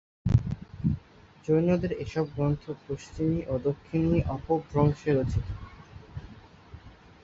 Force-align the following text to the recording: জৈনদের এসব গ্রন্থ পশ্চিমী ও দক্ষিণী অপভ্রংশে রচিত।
জৈনদের 1.45 1.91
এসব 2.03 2.25
গ্রন্থ 2.35 2.63
পশ্চিমী 2.85 3.39
ও 3.47 3.63
দক্ষিণী 3.67 4.17
অপভ্রংশে 4.35 5.09
রচিত। 5.13 5.47